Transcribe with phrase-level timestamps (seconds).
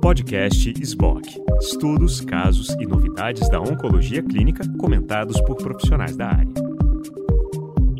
[0.00, 1.40] Podcast SBOC.
[1.60, 6.52] Estudos, casos e novidades da oncologia clínica comentados por profissionais da área.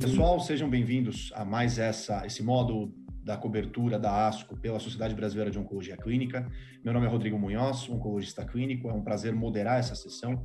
[0.01, 2.93] Pessoal, sejam bem-vindos a mais essa, esse módulo
[3.23, 6.51] da cobertura da ASCO pela Sociedade Brasileira de Oncologia Clínica.
[6.85, 8.89] Meu nome é Rodrigo Munhoz, oncologista clínico.
[8.89, 10.45] É um prazer moderar essa sessão.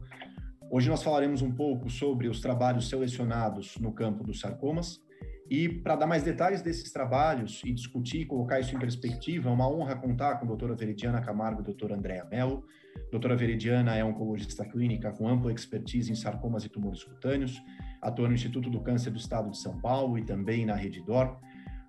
[0.69, 5.05] Hoje nós falaremos um pouco sobre os trabalhos selecionados no campo dos sarcomas
[5.49, 9.69] e para dar mais detalhes desses trabalhos e discutir, colocar isso em perspectiva, é uma
[9.69, 12.65] honra contar com a doutora Veridiana Camargo e doutora Andréa Mello.
[12.95, 17.61] A doutora Veridiana é oncologista clínica com ampla expertise em sarcomas e tumores cutâneos,
[18.01, 21.39] atua no Instituto do Câncer do Estado de São Paulo e também na Redidor.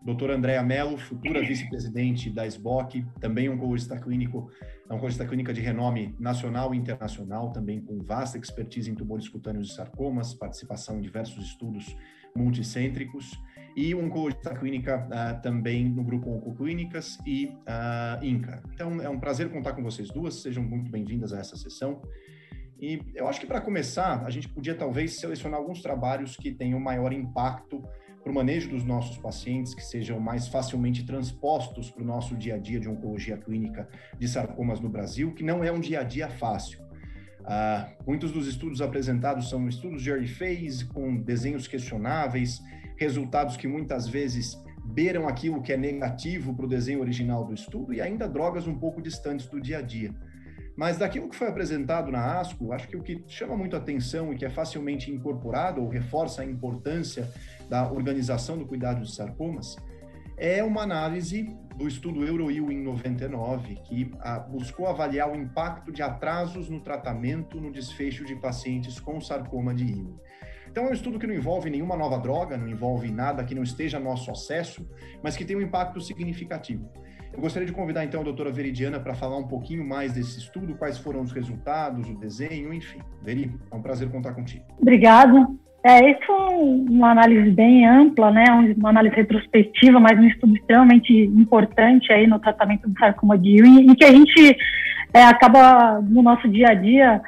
[0.01, 4.49] Doutora Andréa Mello, futura vice-presidente da SBOC, também oncologista clínico,
[4.89, 9.75] oncologista clínica de renome nacional e internacional, também com vasta expertise em tumores cutâneos e
[9.75, 11.97] sarcomas, participação em diversos estudos
[12.35, 13.39] multicêntricos
[13.79, 18.61] e oncologista clínica uh, também no grupo Oncoclínicas e uh, INCA.
[18.75, 22.03] Então, é um prazer contar com vocês duas, sejam muito bem-vindas a essa sessão.
[22.81, 26.81] E eu acho que para começar, a gente podia talvez selecionar alguns trabalhos que tenham
[26.81, 27.81] maior impacto
[28.21, 32.57] para o manejo dos nossos pacientes, que sejam mais facilmente transpostos para o nosso dia
[32.57, 36.03] a dia de oncologia clínica de sarcomas no Brasil, que não é um dia a
[36.03, 36.81] dia fácil.
[37.43, 42.61] Uh, muitos dos estudos apresentados são estudos de early phase, com desenhos questionáveis,
[42.99, 47.95] resultados que muitas vezes beiram aquilo que é negativo para o desenho original do estudo
[47.95, 50.15] e ainda drogas um pouco distantes do dia a dia.
[50.77, 54.37] Mas daquilo que foi apresentado na ASCO, acho que o que chama muito atenção e
[54.37, 57.29] que é facilmente incorporado ou reforça a importância
[57.69, 59.77] da organização do cuidado de sarcomas
[60.37, 66.01] é uma análise do estudo EuroIL em 99, que ah, buscou avaliar o impacto de
[66.01, 70.17] atrasos no tratamento no desfecho de pacientes com sarcoma de Ewing.
[70.79, 73.65] Então, é um estudo que não envolve nenhuma nova droga, não envolve nada que não
[73.65, 74.89] esteja nosso acesso,
[75.21, 76.89] mas que tem um impacto significativo.
[77.33, 80.77] Eu gostaria de convidar então a doutora Veridiana para falar um pouquinho mais desse estudo,
[80.77, 83.01] quais foram os resultados, o desenho, enfim.
[83.21, 84.65] Veri, é um prazer contar contigo.
[84.81, 85.49] Obrigada.
[85.83, 86.55] É, isso foi
[86.91, 88.45] uma análise bem ampla, né,
[88.77, 93.91] uma análise retrospectiva, mas um estudo extremamente importante aí no tratamento do sarcoma de Ewing,
[93.91, 94.57] e que a gente
[95.13, 97.21] é, acaba no nosso dia a dia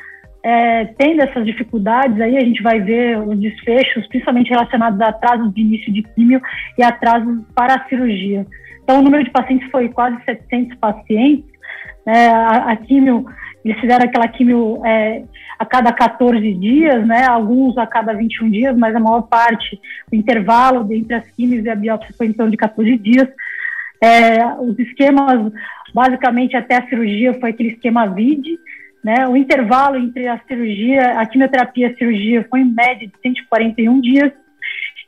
[0.42, 5.52] é, tendo essas dificuldades, aí a gente vai ver os desfechos, principalmente relacionados a atrasos
[5.52, 6.40] de início de químio
[6.78, 8.46] e atrasos para a cirurgia.
[8.82, 11.50] Então, o número de pacientes foi quase 700 pacientes.
[12.06, 13.26] Né, a, a químio,
[13.64, 15.22] eles fizeram aquela químio é,
[15.58, 17.26] a cada 14 dias, né?
[17.26, 19.78] Alguns a cada 21 dias, mas a maior parte,
[20.10, 23.28] o intervalo entre as químios e a biópsia foi em torno de 14 dias.
[24.02, 25.52] É, os esquemas,
[25.92, 28.58] basicamente até a cirurgia, foi aquele esquema VID,
[29.02, 29.26] né?
[29.26, 34.00] O intervalo entre a cirurgia, a quimioterapia e a cirurgia foi em média de 141
[34.00, 34.32] dias,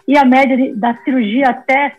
[0.06, 1.96] e a média da cirurgia até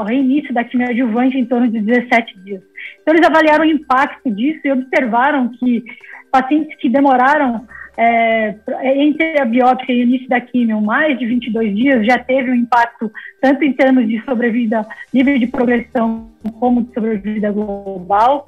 [0.00, 2.62] o reinício da quimioadjuvante em torno de 17 dias.
[3.00, 5.82] Então, eles avaliaram o impacto disso e observaram que
[6.30, 7.66] pacientes que demoraram
[7.96, 8.54] é,
[8.96, 12.54] entre a biópsia e o início da quimio mais de 22 dias já teve um
[12.54, 18.44] impacto tanto em termos de sobrevida, nível de progressão, como de sobrevida global.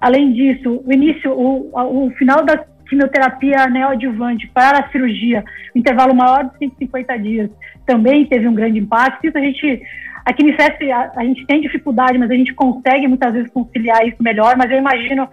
[0.00, 1.70] Além disso, o início, o,
[2.06, 7.50] o final da quimioterapia neoadjuvante para a cirurgia, intervalo maior de 150 dias,
[7.84, 9.26] também teve um grande impacto.
[9.26, 9.82] Isso a gente,
[10.24, 14.06] aqui no IFES, a, a gente tem dificuldade, mas a gente consegue muitas vezes conciliar
[14.06, 15.28] isso melhor, mas eu imagino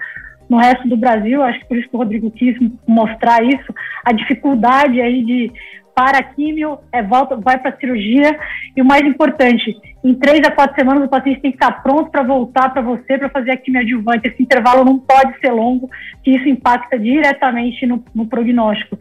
[0.50, 2.56] no resto do Brasil, acho que por isso que o Rodrigo quis
[2.88, 3.74] mostrar isso,
[4.06, 5.52] a dificuldade aí de
[5.96, 8.38] para a químio, é, volta, vai para a cirurgia,
[8.76, 12.10] e o mais importante, em três a quatro semanas o paciente tem que estar pronto
[12.10, 14.28] para voltar para você para fazer a quimio adjuvante.
[14.28, 15.90] Esse intervalo não pode ser longo,
[16.24, 18.98] que isso impacta diretamente no, no prognóstico.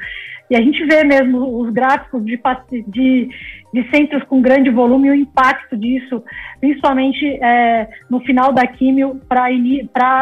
[0.52, 2.38] E a gente vê mesmo os gráficos de,
[2.86, 3.28] de,
[3.72, 6.22] de centros com grande volume e o impacto disso,
[6.60, 9.50] principalmente é, no final da químio, para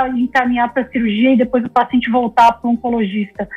[0.08, 3.48] encaminhar para cirurgia e depois o paciente voltar para o oncologista.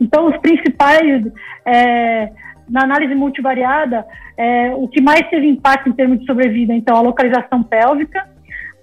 [0.00, 1.30] Então, os principais,
[1.66, 2.30] é,
[2.68, 7.00] na análise multivariada, é, o que mais teve impacto em termos de sobrevida, então, a
[7.00, 8.26] localização pélvica,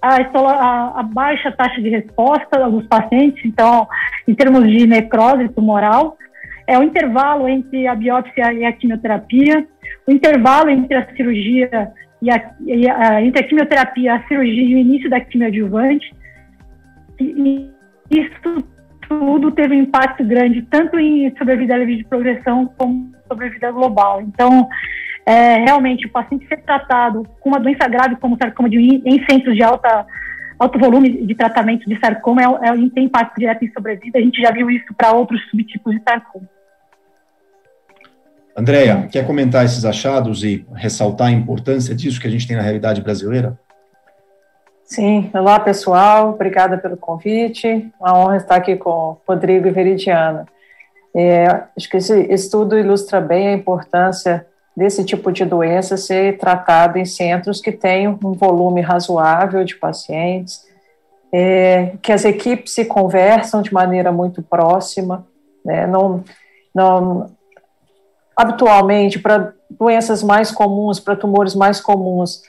[0.00, 3.86] a, a, a, baixa taxa de resposta dos pacientes, então,
[4.26, 6.16] em termos de necrose tumoral,
[6.66, 9.66] é o intervalo entre a biópsia e a quimioterapia,
[10.06, 14.74] o intervalo entre a cirurgia e a, e a entre a quimioterapia, a cirurgia e
[14.74, 16.12] o início da quimioadjuvante.
[17.20, 17.70] E,
[18.10, 18.64] isso
[19.20, 24.20] tudo teve um impacto grande, tanto em sobrevida de progressão como sobrevida global.
[24.20, 24.68] Então,
[25.24, 29.54] é, realmente, o paciente ser tratado com uma doença grave como sarcoma de em centros
[29.54, 30.06] de alta
[30.58, 34.18] alto volume de tratamento de sarcoma é, é, tem impacto direto em sobrevida.
[34.18, 36.48] A gente já viu isso para outros subtipos de sarcoma.
[38.56, 42.62] Andréia, quer comentar esses achados e ressaltar a importância disso que a gente tem na
[42.62, 43.58] realidade brasileira?
[44.92, 47.90] Sim, olá pessoal, obrigada pelo convite.
[47.98, 50.44] Uma honra estar aqui com Rodrigo e Veridiana.
[51.16, 54.46] É, acho que esse estudo ilustra bem a importância
[54.76, 60.62] desse tipo de doença ser tratado em centros que tenham um volume razoável de pacientes,
[61.32, 65.26] é, que as equipes se conversam de maneira muito próxima,
[65.64, 66.22] né, não,
[66.74, 67.30] não,
[68.36, 72.42] habitualmente, para doenças mais comuns, para tumores mais comuns,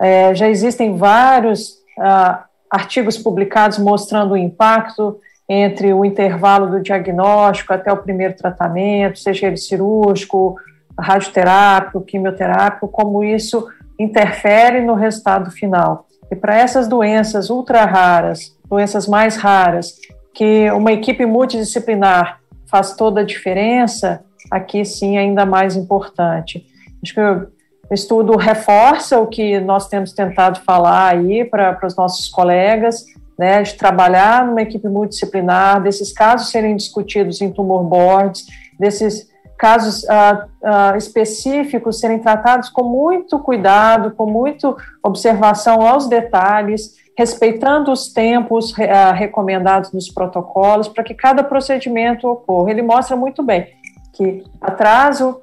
[0.00, 5.18] é, já existem vários ah, artigos publicados mostrando o impacto
[5.48, 10.56] entre o intervalo do diagnóstico até o primeiro tratamento, seja ele cirúrgico,
[10.98, 13.66] radioterápico, quimioterápico, como isso
[13.98, 16.06] interfere no resultado final.
[16.30, 19.94] E para essas doenças ultra raras, doenças mais raras,
[20.34, 26.66] que uma equipe multidisciplinar faz toda a diferença, aqui sim é ainda mais importante.
[27.02, 27.53] Acho que
[27.94, 33.04] o estudo reforça o que nós temos tentado falar aí para os nossos colegas,
[33.38, 38.46] né, de trabalhar numa equipe multidisciplinar, desses casos serem discutidos em tumor boards,
[38.80, 46.96] desses casos ah, ah, específicos serem tratados com muito cuidado, com muito observação aos detalhes,
[47.16, 52.72] respeitando os tempos ah, recomendados nos protocolos para que cada procedimento ocorra.
[52.72, 53.68] Ele mostra muito bem
[54.12, 55.40] que atraso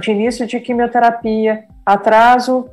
[0.00, 2.68] de início de quimioterapia, atraso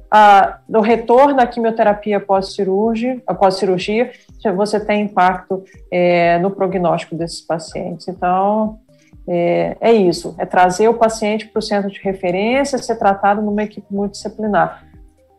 [0.68, 4.12] do retorno à quimioterapia pós-cirurgia, pós-cirurgia,
[4.56, 8.08] você tem impacto é, no prognóstico desses pacientes.
[8.08, 8.80] Então,
[9.28, 13.64] é, é isso, é trazer o paciente para o centro de referência, ser tratado numa
[13.64, 14.84] equipe multidisciplinar.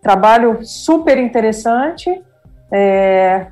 [0.03, 2.23] Trabalho super interessante,
[2.71, 3.47] é,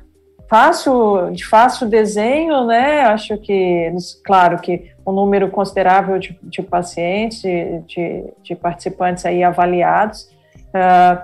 [0.49, 3.01] fácil, de fácil desenho, né?
[3.01, 10.29] Acho que, claro que um número considerável de, de pacientes, de, de, participantes aí avaliados,
[10.69, 11.21] uh,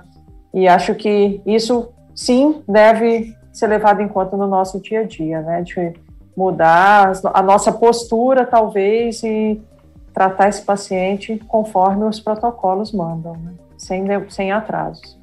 [0.54, 5.42] e acho que isso sim deve ser levado em conta no nosso dia a dia,
[5.42, 5.62] né?
[5.64, 5.94] De
[6.36, 9.62] mudar a nossa postura, talvez, e
[10.14, 13.54] tratar esse paciente conforme os protocolos mandam, né?
[13.78, 15.20] sem, sem atrasos.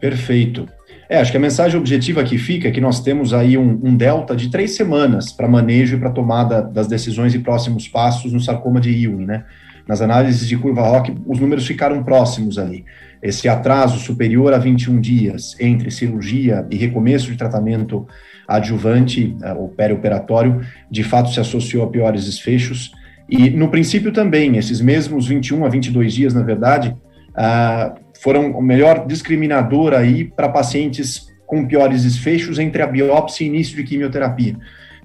[0.00, 0.68] Perfeito.
[1.12, 3.94] É, acho que a mensagem objetiva que fica é que nós temos aí um, um
[3.94, 8.40] delta de três semanas para manejo e para tomada das decisões e próximos passos no
[8.40, 9.44] sarcoma de Ewing, né?
[9.86, 12.86] Nas análises de curva ROC, os números ficaram próximos ali.
[13.22, 18.06] Esse atraso superior a 21 dias entre cirurgia e recomeço de tratamento
[18.48, 22.90] adjuvante eh, ou perioperatório, de fato se associou a piores desfechos.
[23.28, 26.96] E, no princípio, também, esses mesmos 21 a 22 dias, na verdade,
[27.32, 33.48] uh, foram o melhor discriminador aí para pacientes com piores desfechos entre a biópsia e
[33.48, 34.56] início de quimioterapia.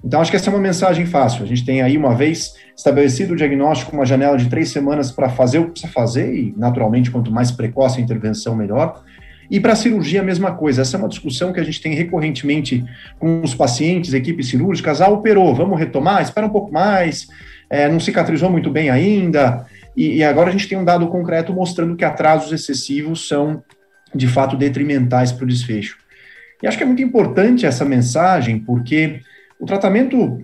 [0.04, 1.42] Então, acho que essa é uma mensagem fácil.
[1.42, 5.28] A gente tem aí, uma vez estabelecido o diagnóstico, uma janela de três semanas para
[5.28, 9.02] fazer o que precisa fazer, e, naturalmente, quanto mais precoce a intervenção, melhor.
[9.50, 10.82] E para a cirurgia, a mesma coisa.
[10.82, 12.84] Essa é uma discussão que a gente tem recorrentemente
[13.18, 15.00] com os pacientes, equipes cirúrgicas.
[15.00, 16.22] Ah, operou, vamos retomar?
[16.22, 17.26] Espera um pouco mais,
[17.68, 19.66] é, não cicatrizou muito bem ainda.
[19.98, 23.64] E, e agora a gente tem um dado concreto mostrando que atrasos excessivos são,
[24.14, 25.98] de fato, detrimentais para o desfecho.
[26.62, 29.20] E acho que é muito importante essa mensagem, porque
[29.58, 30.40] o tratamento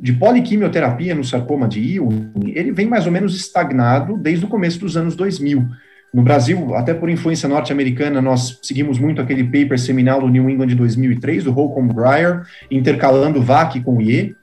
[0.00, 4.80] de poliquimioterapia no sarcoma de Ewing, ele vem mais ou menos estagnado desde o começo
[4.80, 5.64] dos anos 2000.
[6.12, 10.68] No Brasil, até por influência norte-americana, nós seguimos muito aquele paper seminal do New England
[10.68, 14.34] de 2003, do Holcomb Breyer, intercalando VAC com IE.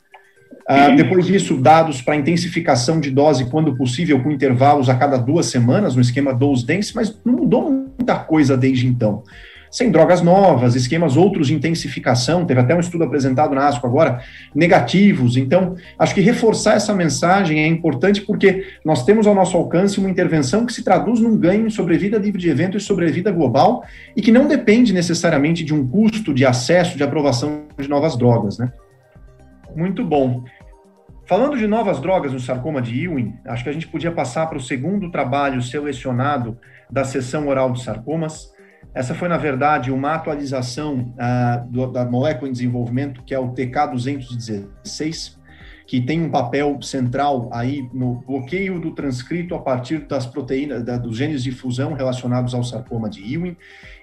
[0.69, 5.47] Uh, depois disso, dados para intensificação de dose, quando possível, com intervalos a cada duas
[5.47, 9.23] semanas, no esquema dose dense, mas não mudou muita coisa desde então
[9.73, 14.21] sem drogas novas, esquemas outros de intensificação, teve até um estudo apresentado na ASCO agora,
[14.53, 15.35] negativos.
[15.35, 20.11] Então, acho que reforçar essa mensagem é importante porque nós temos ao nosso alcance uma
[20.11, 23.83] intervenção que se traduz num ganho em sobrevida livre de evento e sobrevida global
[24.15, 28.59] e que não depende necessariamente de um custo de acesso, de aprovação de novas drogas,
[28.59, 28.71] né?
[29.75, 30.43] Muito bom.
[31.25, 34.57] Falando de novas drogas no sarcoma de Ewing, acho que a gente podia passar para
[34.57, 36.57] o segundo trabalho selecionado
[36.91, 38.53] da sessão oral de sarcomas,
[38.93, 43.49] essa foi, na verdade, uma atualização uh, do, da molécula em desenvolvimento, que é o
[43.49, 45.37] TK216,
[45.85, 50.97] que tem um papel central aí no bloqueio do transcrito a partir das proteínas, da,
[50.97, 53.57] dos genes de fusão relacionados ao sarcoma de Ewing.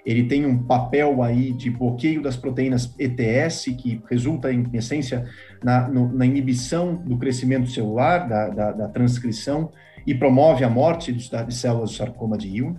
[0.05, 5.25] Ele tem um papel aí de bloqueio das proteínas ETS, que resulta, em essência,
[5.63, 9.71] na, no, na inibição do crescimento celular, da, da, da transcrição,
[10.05, 12.77] e promove a morte de células do sarcoma de Ewing.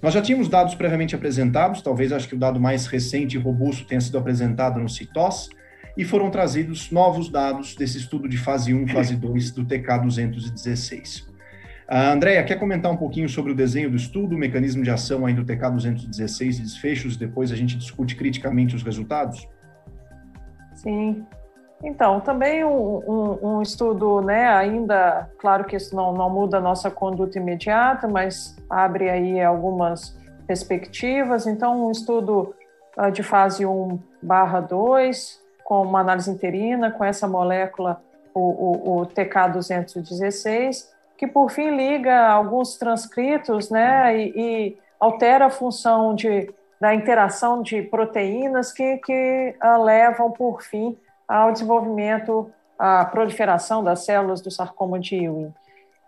[0.00, 3.84] Nós já tínhamos dados previamente apresentados, talvez acho que o dado mais recente e robusto
[3.84, 5.48] tenha sido apresentado no CITOS,
[5.98, 11.26] e foram trazidos novos dados desse estudo de fase 1, fase 2 do TK216.
[11.88, 15.26] A Andréia, quer comentar um pouquinho sobre o desenho do estudo, o mecanismo de ação
[15.26, 19.48] aí do TK216 e desfechos, depois a gente discute criticamente os resultados?
[20.76, 21.26] Sim.
[21.82, 26.60] Então, também um, um, um, estudo, né, ainda, claro que isso não, não muda a
[26.60, 31.44] nossa conduta imediata, mas abre aí algumas perspectivas.
[31.48, 32.54] Então, um estudo
[32.96, 39.00] uh, de fase 1 barra 2, com uma análise interina, com essa molécula, o, o,
[39.02, 46.50] o TK216, que por fim liga alguns transcritos, né, e, e altera a função de,
[46.80, 50.96] da interação de proteínas que, que uh, levam, por fim,
[51.28, 55.52] ao desenvolvimento, à proliferação das células do sarcoma de Ewing.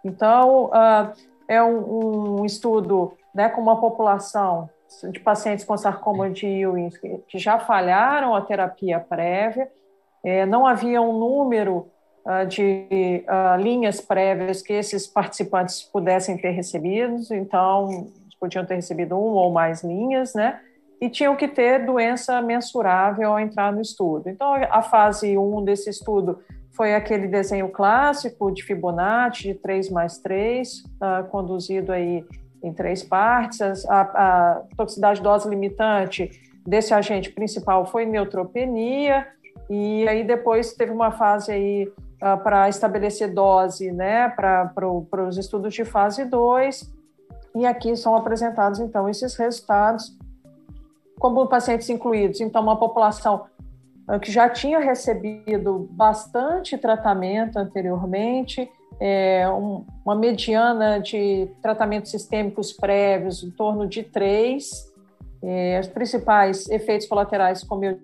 [0.02, 1.12] Então, uh,
[1.46, 4.70] é um, um, estudo né, com uma população
[5.11, 6.90] de pacientes com sarcoma de Ewing
[7.28, 9.70] que já falharam a terapia prévia,
[10.25, 11.88] é, não havia um número
[12.25, 19.18] uh, de uh, linhas prévias que esses participantes pudessem ter recebido, então podiam ter recebido
[19.18, 20.61] uma ou mais linhas, né?
[21.00, 24.28] e tinham que ter doença mensurável ao entrar no estudo.
[24.28, 26.40] Então, a fase 1 desse estudo
[26.73, 32.25] foi aquele desenho clássico de Fibonacci, de 3 mais 3, uh, ah, conduzido aí
[32.62, 33.84] em três partes.
[33.88, 36.30] A, a toxicidade dose limitante
[36.66, 39.26] desse agente principal foi neutropenia,
[39.68, 45.38] e aí depois teve uma fase aí uh, para estabelecer dose, né, para pro, os
[45.38, 46.92] estudos de fase 2,
[47.54, 50.16] e aqui são apresentados, então, esses resultados
[51.18, 52.40] como pacientes incluídos.
[52.40, 53.44] Então, uma população
[54.08, 62.73] eh, que já tinha recebido bastante tratamento anteriormente, é, um, uma mediana de tratamentos sistêmicos
[62.73, 64.90] prévios em torno de três.
[65.42, 67.99] É, os principais efeitos colaterais, como eu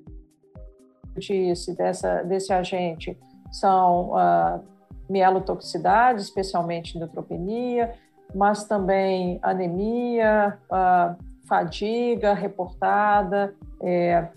[1.19, 3.19] disse, dessa, desse agente
[3.51, 4.61] são a
[5.09, 7.95] mielotoxicidade, especialmente neutropenia,
[8.35, 11.17] mas também anemia, a
[11.47, 14.29] fadiga reportada, é,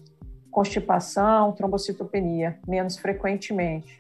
[0.52, 3.99] constipação, trombocitopenia, menos frequentemente.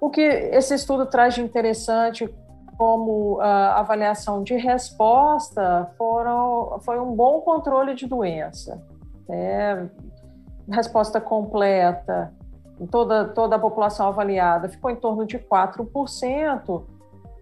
[0.00, 2.32] O que esse estudo traz de interessante
[2.76, 8.80] como a avaliação de resposta foram, foi um bom controle de doença.
[9.28, 9.86] É,
[10.70, 12.32] resposta completa,
[12.90, 16.84] toda, toda a população avaliada ficou em torno de 4%,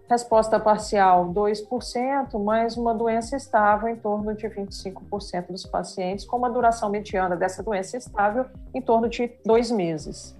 [0.09, 6.49] resposta parcial 2%, mas uma doença estável em torno de 25% dos pacientes, com uma
[6.49, 10.36] duração mediana dessa doença estável em torno de dois meses.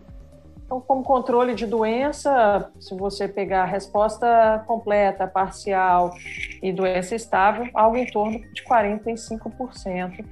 [0.68, 6.14] Então, como controle de doença, se você pegar a resposta completa, parcial
[6.62, 10.26] e doença estável, algo em torno de 45%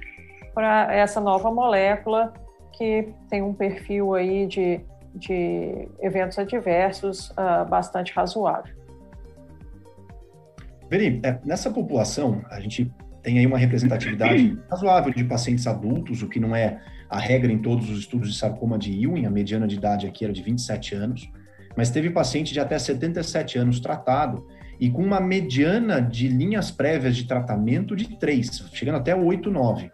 [0.54, 2.34] para essa nova molécula
[2.74, 4.82] que tem um perfil aí de,
[5.14, 8.76] de eventos adversos uh, bastante razoável.
[10.90, 16.28] Veri, é, nessa população, a gente tem aí uma representatividade razoável de pacientes adultos, o
[16.28, 16.78] que não é
[17.08, 20.24] a regra em todos os estudos de sarcoma de Ewing, a mediana de idade aqui
[20.24, 21.30] era de 27 anos,
[21.76, 24.46] mas teve paciente de até 77 anos tratado
[24.80, 29.90] e com uma mediana de linhas prévias de tratamento de 3, chegando até 8, 9.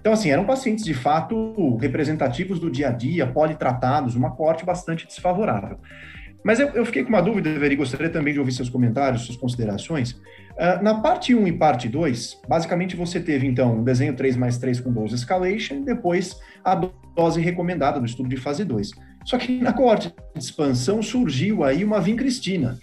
[0.00, 5.06] Então, assim, eram pacientes de fato representativos do dia a dia, politratados, uma corte bastante
[5.06, 5.78] desfavorável.
[6.42, 9.36] Mas eu, eu, fiquei com uma dúvida, Veri, gostaria também de ouvir seus comentários, suas
[9.36, 10.12] considerações.
[10.12, 14.56] Uh, na parte 1 e parte 2, basicamente você teve, então, um desenho 3 mais
[14.56, 16.74] 3 com dose escalation, depois a
[17.14, 18.90] dose recomendada do estudo de fase 2.
[19.24, 22.78] Só que na coorte de expansão surgiu aí uma vincristina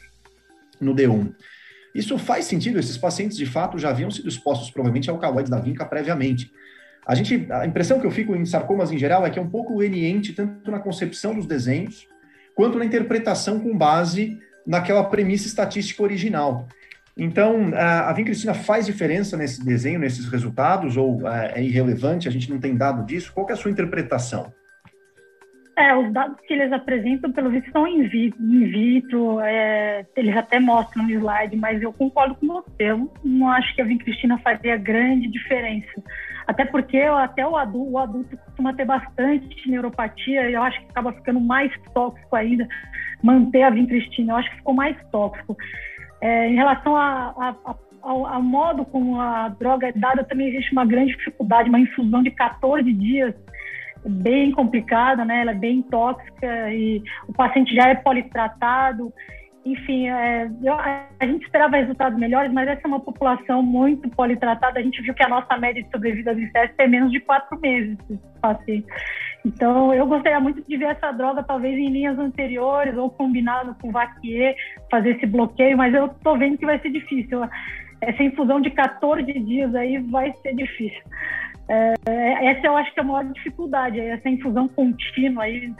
[0.79, 1.33] no D1.
[1.95, 2.77] Isso faz sentido?
[2.77, 6.51] Esses pacientes, de fato, já haviam sido expostos, provavelmente, ao alcaloides da vinca previamente.
[7.07, 9.49] A, gente, a impressão que eu fico em sarcomas em geral é que é um
[9.49, 12.07] pouco leniente, tanto na concepção dos desenhos,
[12.57, 14.35] quanto na interpretação com base
[14.65, 16.67] naquela premissa estatística original.
[17.15, 22.49] Então, a Vim Cristina faz diferença nesse desenho, nesses resultados, ou é irrelevante, a gente
[22.49, 23.31] não tem dado disso?
[23.31, 24.51] Qual é a sua interpretação?
[25.77, 30.35] É, os dados que eles apresentam, pelo visto, são in vitro, in vitro é, eles
[30.35, 34.39] até mostram no slide, mas eu concordo com você, eu não acho que a Cristina
[34.39, 36.03] faria grande diferença.
[36.47, 40.87] Até porque até o adulto, o adulto costuma ter bastante neuropatia e eu acho que
[40.89, 42.65] acaba ficando mais tóxico ainda
[43.21, 44.31] manter a vincristina.
[44.31, 45.57] Eu acho que ficou mais tóxico.
[46.21, 50.47] É, em relação a, a, a, ao, ao, modo como a droga é dada, também
[50.47, 53.35] existe uma grande dificuldade, uma infusão de 14 dias
[54.05, 55.41] bem complicada, né?
[55.41, 59.13] Ela é bem tóxica e o paciente já é politratado
[59.71, 64.79] enfim, é, eu, a gente esperava resultados melhores, mas essa é uma população muito politratada.
[64.79, 67.59] A gente viu que a nossa média de sobrevida do inseto é menos de quatro
[67.59, 67.97] meses,
[68.41, 68.89] pacientes.
[69.45, 73.91] Então, eu gostaria muito de ver essa droga, talvez em linhas anteriores ou combinado com
[73.91, 74.55] Vaquier,
[74.89, 77.41] fazer esse bloqueio, mas eu estou vendo que vai ser difícil.
[77.99, 81.01] Essa infusão de 14 dias aí vai ser difícil.
[81.69, 81.95] É,
[82.45, 85.73] essa eu acho que é a maior dificuldade, essa infusão contínua aí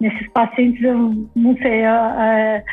[0.00, 2.64] nesses pacientes, eu não sei, é,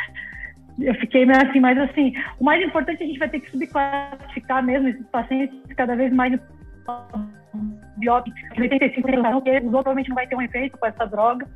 [0.81, 4.63] eu fiquei assim, mas assim, o mais importante é a gente vai ter que subclassificar
[4.63, 6.39] mesmo esses pacientes cada vez mais
[7.97, 11.47] biópicos, 85 porque os provavelmente não vai ter um efeito com essa droga.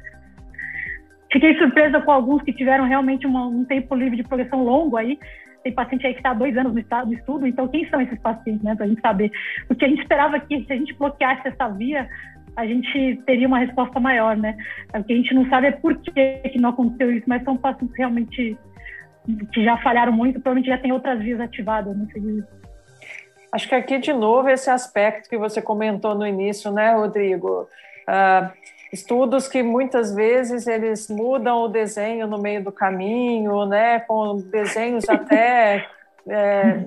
[1.32, 5.20] Fiquei surpresa com alguns que tiveram realmente uma, um tempo livre de progressão longo aí.
[5.64, 8.00] Tem paciente aí que está há dois anos no estado do estudo, então quem são
[8.00, 9.32] esses pacientes, né, para a gente saber?
[9.68, 12.08] Porque a gente esperava que se a gente bloqueasse essa via,
[12.56, 14.56] a gente teria uma resposta maior, né?
[14.94, 17.58] O que a gente não sabe é por que, que não aconteceu isso, mas são
[17.58, 18.58] pacientes realmente
[19.52, 22.44] que já falharam muito, provavelmente já tem outras vias ativadas, não sei
[23.52, 27.70] Acho que aqui, de novo, esse aspecto que você comentou no início, né, Rodrigo?
[28.08, 28.52] Uh,
[28.92, 35.08] estudos que muitas vezes eles mudam o desenho no meio do caminho, né, com desenhos
[35.10, 35.88] até
[36.28, 36.86] é,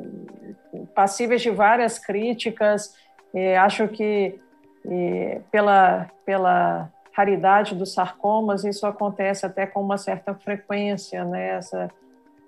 [0.94, 2.94] passíveis de várias críticas.
[3.34, 4.38] E acho que
[4.84, 11.90] e, pela, pela raridade dos sarcomas, isso acontece até com uma certa frequência, né, essa,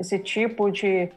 [0.00, 1.10] esse tipo de,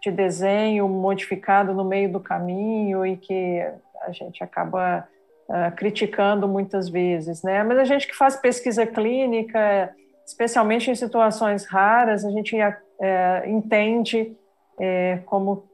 [0.00, 3.60] de desenho modificado no meio do caminho e que
[4.02, 5.06] a gente acaba
[5.48, 7.64] uh, criticando muitas vezes, né?
[7.64, 9.92] Mas a gente que faz pesquisa clínica,
[10.24, 14.36] especialmente em situações raras, a gente uh, entende
[14.74, 15.66] uh, como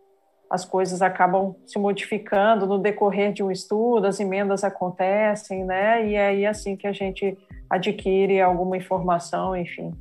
[0.51, 6.07] as coisas acabam se modificando no decorrer de um estudo, as emendas acontecem, né?
[6.07, 7.37] E é aí assim que a gente
[7.69, 9.93] adquire alguma informação, enfim.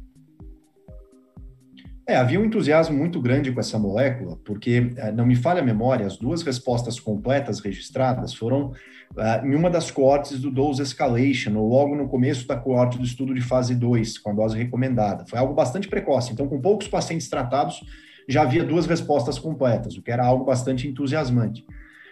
[2.06, 5.66] É, havia um entusiasmo muito grande com essa molécula, porque, eh, não me falha a
[5.66, 8.74] memória, as duas respostas completas registradas foram
[9.16, 13.06] uh, em uma das coortes do dose escalation, ou logo no começo da coorte do
[13.06, 15.26] estudo de fase 2, com a dose recomendada.
[15.26, 17.80] Foi algo bastante precoce, então, com poucos pacientes tratados,
[18.28, 21.66] já havia duas respostas completas, o que era algo bastante entusiasmante.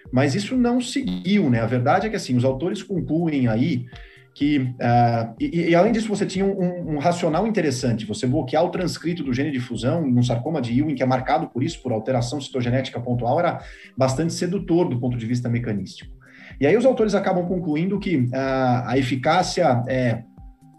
[0.09, 1.59] Mas isso não seguiu, né?
[1.59, 3.85] A verdade é que, assim, os autores concluem aí
[4.33, 8.69] que uh, e, e, além disso você tinha um, um, racional interessante, você bloquear o
[8.69, 11.91] transcrito do gene de fusão no sarcoma de Ewing, que é marcado por isso, por
[11.91, 13.59] alteração citogenética pontual, era
[13.97, 16.11] bastante sedutor do ponto de vista mecanístico.
[16.59, 18.29] E aí os autores acabam concluindo que uh,
[18.85, 20.23] a eficácia é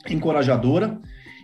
[0.09, 0.99] encorajadora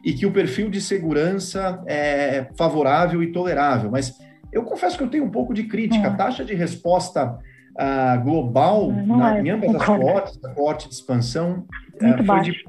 [0.05, 4.17] e que o perfil de segurança é favorável e tolerável, mas
[4.51, 6.09] eu confesso que eu tenho um pouco de crítica.
[6.09, 7.39] A taxa de resposta
[7.79, 11.65] uh, global na, é, em ambas as coortes, a coorte de expansão,
[11.95, 12.65] uh, foi de,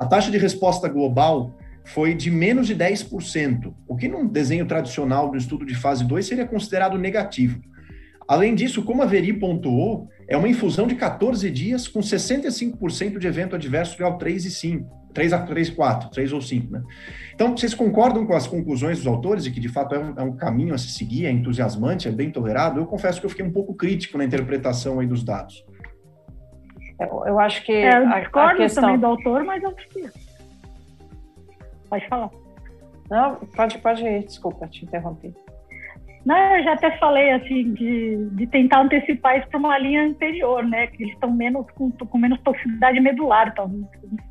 [0.00, 5.30] a taxa de resposta global foi de menos de 10%, o que num desenho tradicional
[5.30, 7.60] do estudo de fase 2 seria considerado negativo.
[8.28, 13.26] Além disso, como a Veri pontuou, é uma infusão de 14 dias com 65% de
[13.26, 15.01] evento adverso grau 3 e 5.
[15.12, 16.82] 3 a 3, 4, 3 ou 5, né?
[17.34, 20.22] Então, vocês concordam com as conclusões dos autores e que de fato é um, é
[20.22, 22.80] um, caminho a se seguir, é entusiasmante, é bem tolerado?
[22.80, 25.64] Eu confesso que eu fiquei um pouco crítico na interpretação aí dos dados.
[27.00, 27.72] Eu, eu acho que.
[27.72, 28.82] É, eu discordo questão...
[28.82, 30.08] também do autor, mas eu que.
[31.88, 32.30] Pode falar.
[33.10, 35.34] Não, pode, pode ir, desculpa, te interrompi.
[36.24, 40.64] Não, eu já até falei assim de, de tentar antecipar isso para uma linha anterior,
[40.64, 40.86] né?
[40.86, 43.82] Que eles estão menos com, com menos toxicidade medular, talvez.
[43.82, 44.21] Não.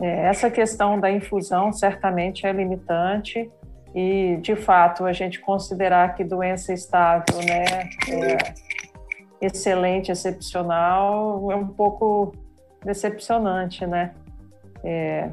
[0.00, 3.50] É, essa questão da infusão certamente é limitante
[3.94, 8.54] e, de fato, a gente considerar que doença estável, né, é
[9.40, 12.32] excelente, excepcional, é um pouco
[12.84, 14.12] decepcionante, né?
[14.82, 15.30] É,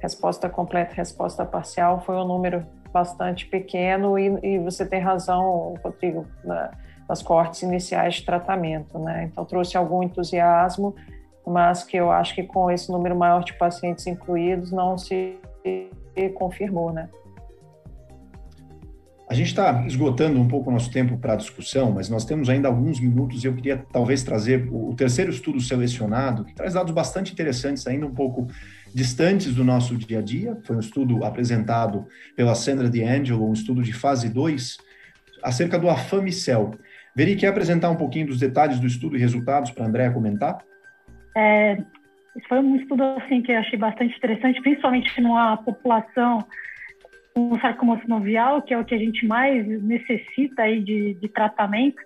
[0.00, 6.26] resposta completa, resposta parcial foi um número bastante pequeno e, e você tem razão, Rodrigo,
[6.42, 6.70] na,
[7.08, 9.24] nas cortes iniciais de tratamento, né?
[9.24, 10.94] Então trouxe algum entusiasmo
[11.46, 15.38] mas que eu acho que com esse número maior de pacientes incluídos não se
[16.34, 17.08] confirmou, né?
[19.30, 22.48] A gente está esgotando um pouco o nosso tempo para a discussão, mas nós temos
[22.48, 26.92] ainda alguns minutos e eu queria talvez trazer o terceiro estudo selecionado, que traz dados
[26.92, 28.48] bastante interessantes, ainda um pouco
[28.92, 30.58] distantes do nosso dia a dia.
[30.64, 34.78] Foi um estudo apresentado pela Sandra D'Angelo, um estudo de fase 2,
[35.44, 36.72] acerca do Afamicel.
[37.14, 40.58] Veri, quer apresentar um pouquinho dos detalhes do estudo e resultados para a Andréa comentar?
[41.40, 41.78] É,
[42.48, 46.44] foi um estudo assim que eu achei bastante interessante, principalmente numa população
[47.34, 52.00] com sarcoma sinovial, que é o que a gente mais necessita aí de, de tratamento.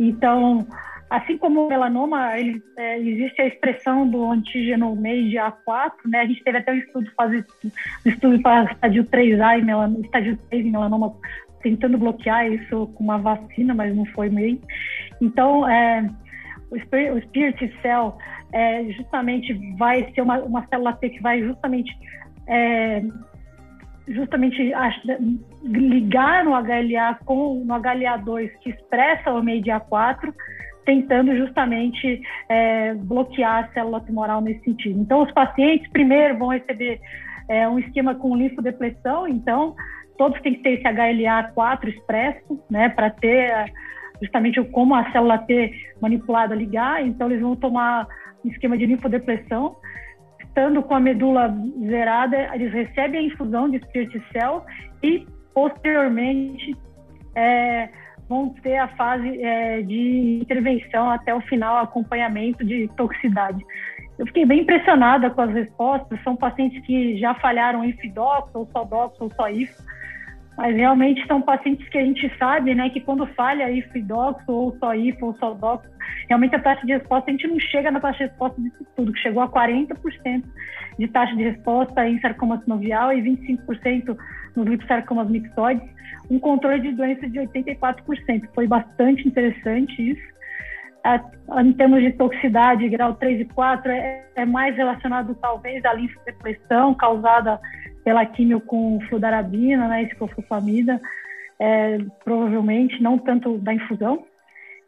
[0.00, 0.66] Então,
[1.08, 6.20] assim como o melanoma, ele, é, existe a expressão do antígeno MEI A4, né?
[6.20, 10.36] A gente teve até um estudo fase, um estudo para estádio 3A e melanoma, estádio
[10.50, 11.14] 3 em melanoma,
[11.62, 14.60] tentando bloquear isso com uma vacina, mas não foi MEI.
[15.20, 16.04] Então, é,
[16.72, 18.16] o Spirit Cell
[18.52, 21.96] é, justamente vai ser uma, uma célula T que vai justamente
[22.46, 23.02] é,
[24.08, 24.72] justamente
[25.62, 30.32] ligar no HLA com no HLA2 que expressa o MEIDIA4,
[30.84, 35.00] tentando justamente é, bloquear a célula tumoral nesse sentido.
[35.00, 37.00] Então, os pacientes primeiro vão receber
[37.48, 39.74] é, um esquema com linfodepressão, então
[40.18, 43.72] todos têm que ter esse HLA4 expresso, né, para ter
[44.20, 48.06] justamente como a célula T manipulada ligar, então eles vão tomar
[48.44, 49.76] esquema de linfodepressão,
[50.40, 51.54] estando com a medula
[51.86, 54.62] zerada, eles recebem a infusão de Spirit Cell
[55.02, 56.76] e, posteriormente,
[57.34, 57.88] é,
[58.28, 63.64] vão ter a fase é, de intervenção até o final, acompanhamento de toxicidade.
[64.18, 66.22] Eu fiquei bem impressionada com as respostas.
[66.22, 69.82] São pacientes que já falharam em FIDOX, ou só DOX, ou só IFO,
[70.56, 74.94] mas realmente são pacientes que a gente sabe, né, que quando falha IFO-DOX ou só
[74.94, 75.88] IFO ou só DOX,
[76.28, 79.12] realmente a taxa de resposta, a gente não chega na taxa de resposta disso tudo,
[79.12, 80.44] que chegou a 40%
[80.98, 84.16] de taxa de resposta em sarcoma sinovial e 25%
[84.54, 85.88] nos liposarcomas mixoides,
[86.30, 88.48] um controle de doença de 84%.
[88.54, 90.32] Foi bastante interessante isso.
[91.60, 96.94] Em termos de toxicidade, grau 3 e 4, é, é mais relacionado talvez à linfodepressão
[96.94, 97.60] causada
[98.04, 101.00] pela químio com fludarabina, né, escofosfamida,
[101.58, 104.24] é, provavelmente, não tanto da infusão.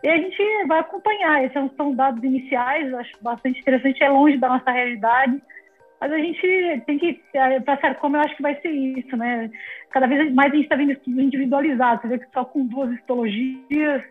[0.03, 4.49] E a gente vai acompanhar, esses são dados iniciais, acho bastante interessante, é longe da
[4.49, 5.41] nossa realidade,
[6.01, 9.51] mas a gente tem que, é, para sarcoma, eu acho que vai ser isso, né?
[9.91, 12.93] Cada vez mais a gente está vendo estudos individualizados, você vê que só com duas
[12.93, 14.03] histologias,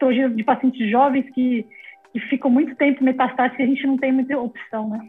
[0.00, 1.66] histologias de pacientes jovens que,
[2.12, 5.06] que ficam muito tempo metastáticos, a gente não tem muita opção, né?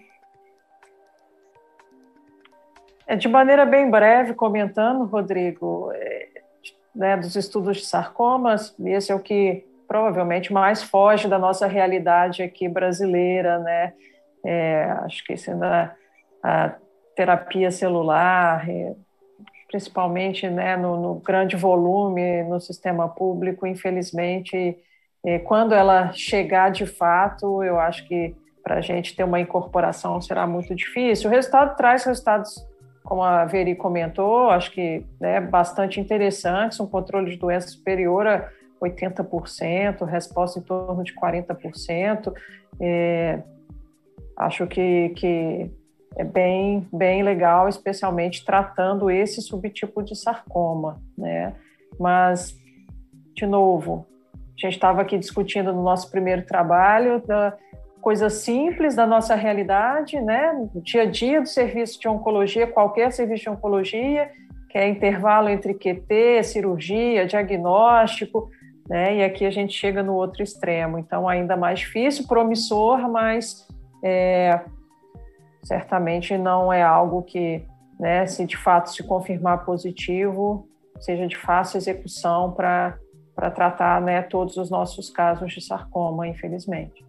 [3.07, 6.27] É, de maneira bem breve, comentando, Rodrigo, é,
[6.93, 12.43] né, dos estudos de sarcomas, esse é o que provavelmente mais foge da nossa realidade
[12.43, 13.93] aqui brasileira, né?
[14.45, 15.93] É, acho que sendo a,
[16.41, 16.75] a
[17.15, 18.95] terapia celular, é,
[19.71, 24.77] principalmente né, no, no, grande volume no sistema público, infelizmente,
[25.45, 30.45] quando ela chegar de fato, eu acho que para a gente ter uma incorporação será
[30.45, 31.29] muito difícil.
[31.29, 32.65] O resultado traz resultados
[33.03, 38.49] como a Veri comentou, acho que né, bastante interessante, um controle de doença superior a
[38.81, 42.33] 80%, resposta em torno de 40%.
[42.79, 43.41] É,
[44.37, 45.71] acho que, que
[46.15, 51.53] é bem, bem legal, especialmente tratando esse subtipo de sarcoma, né?
[51.99, 52.57] Mas,
[53.35, 57.57] de novo, a gente estava aqui discutindo no nosso primeiro trabalho da,
[58.01, 60.67] coisas simples da nossa realidade, né?
[60.75, 64.29] Dia a dia do serviço de oncologia, qualquer serviço de oncologia,
[64.69, 68.49] que é intervalo entre QT, cirurgia, diagnóstico,
[68.89, 69.17] né?
[69.17, 70.99] E aqui a gente chega no outro extremo.
[70.99, 73.65] Então, ainda mais difícil, promissor, mas
[74.03, 74.59] é,
[75.63, 77.65] certamente não é algo que,
[77.99, 80.67] né, se de fato se confirmar positivo,
[80.99, 82.97] seja de fácil execução para
[83.53, 87.03] tratar né, todos os nossos casos de sarcoma, infelizmente.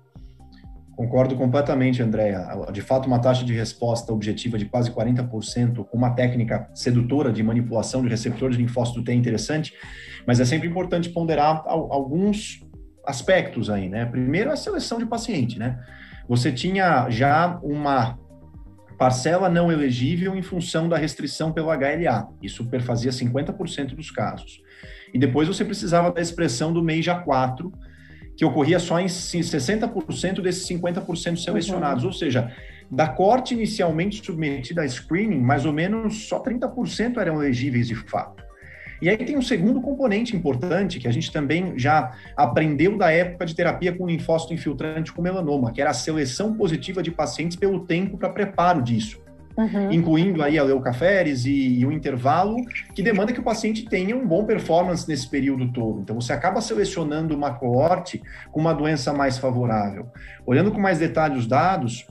[0.97, 2.47] Concordo completamente, Andréa.
[2.71, 7.43] De fato, uma taxa de resposta objetiva de quase 40%, com uma técnica sedutora de
[7.43, 9.73] manipulação de receptores de linfócito T é interessante,
[10.27, 12.65] mas é sempre importante ponderar alguns
[13.07, 14.05] aspectos aí, né?
[14.05, 15.83] Primeiro, a seleção de paciente, né?
[16.29, 18.19] Você tinha já uma
[18.99, 22.29] parcela não elegível em função da restrição pelo HLA.
[22.43, 24.63] Isso perfazia 50% dos casos.
[25.13, 27.73] E depois você precisava da expressão do MEIJA4,
[28.37, 32.09] que ocorria só em 60% desses 50% selecionados, uhum.
[32.09, 32.51] ou seja,
[32.91, 38.43] da corte inicialmente submetida a screening, mais ou menos só 30% eram elegíveis de fato.
[39.03, 43.45] E aí tem um segundo componente importante que a gente também já aprendeu da época
[43.45, 47.81] de terapia com linfócito infiltrante com melanoma, que era a seleção positiva de pacientes pelo
[47.81, 49.21] tempo para preparo disso
[49.57, 49.93] uhum.
[49.93, 52.57] incluindo aí a leucaferes e, e o intervalo,
[52.95, 56.01] que demanda que o paciente tenha um bom performance nesse período todo.
[56.01, 60.07] Então, você acaba selecionando uma coorte com uma doença mais favorável.
[60.47, 62.07] Olhando com mais detalhe os dados,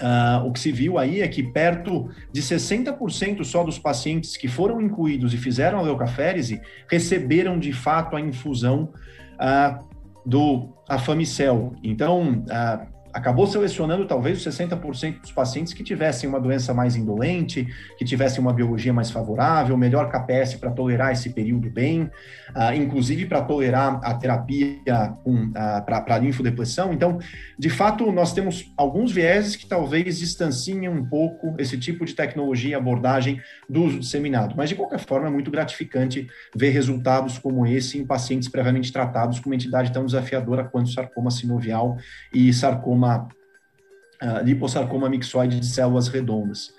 [0.00, 4.48] Uh, o que se viu aí é que perto de 60% só dos pacientes que
[4.48, 8.94] foram incluídos e fizeram a leucaférese receberam de fato a infusão
[9.34, 9.84] uh,
[10.24, 11.74] do afamicel.
[11.82, 17.66] Então, uh, acabou selecionando talvez os 60% dos pacientes que tivessem uma doença mais indolente,
[17.98, 23.26] que tivessem uma biologia mais favorável, melhor KPS para tolerar esse período bem, uh, inclusive
[23.26, 26.92] para tolerar a terapia uh, para linfodepressão.
[26.92, 27.18] Então,
[27.58, 32.70] de fato, nós temos alguns vieses que talvez distanciem um pouco esse tipo de tecnologia
[32.70, 37.66] e abordagem do uso disseminado, mas de qualquer forma é muito gratificante ver resultados como
[37.66, 41.96] esse em pacientes previamente tratados com uma entidade tão desafiadora quanto sarcoma sinovial
[42.32, 43.28] e sarcoma sarcoma,
[44.22, 46.72] uh, liposarcoma mixoide de células redondas.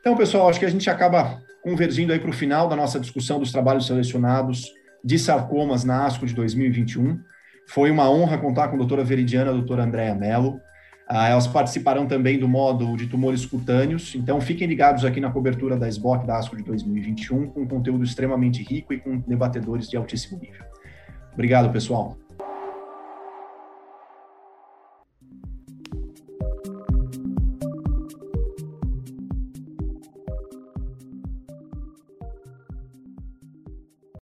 [0.00, 3.38] Então, pessoal, acho que a gente acaba convergindo aí para o final da nossa discussão
[3.38, 4.70] dos trabalhos selecionados
[5.02, 7.18] de sarcomas na ASCO de 2021.
[7.66, 10.60] Foi uma honra contar com a doutora Veridiana e a doutora Andréa Mello.
[11.10, 15.76] Uh, elas participarão também do módulo de tumores cutâneos, então fiquem ligados aqui na cobertura
[15.76, 20.40] da SBOC da ASCO de 2021, com conteúdo extremamente rico e com debatedores de altíssimo
[20.40, 20.64] nível.
[21.34, 22.16] Obrigado, pessoal.